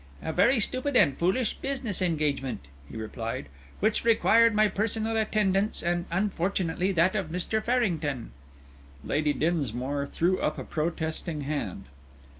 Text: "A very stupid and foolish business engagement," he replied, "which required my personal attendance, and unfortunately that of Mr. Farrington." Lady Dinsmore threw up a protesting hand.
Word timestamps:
"A 0.23 0.33
very 0.33 0.59
stupid 0.59 0.95
and 0.97 1.15
foolish 1.15 1.53
business 1.57 2.01
engagement," 2.01 2.61
he 2.89 2.97
replied, 2.97 3.49
"which 3.81 4.03
required 4.03 4.55
my 4.55 4.67
personal 4.67 5.15
attendance, 5.15 5.83
and 5.83 6.05
unfortunately 6.09 6.91
that 6.93 7.15
of 7.15 7.29
Mr. 7.29 7.63
Farrington." 7.63 8.31
Lady 9.05 9.31
Dinsmore 9.31 10.07
threw 10.07 10.39
up 10.39 10.57
a 10.57 10.63
protesting 10.63 11.41
hand. 11.41 11.85